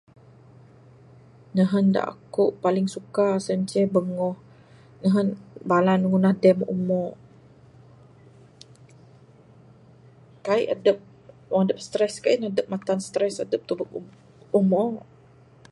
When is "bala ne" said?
5.69-6.05